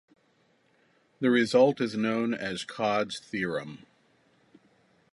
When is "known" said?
1.95-2.33